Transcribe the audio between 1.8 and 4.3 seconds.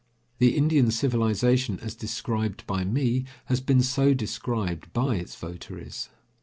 described by me, has been so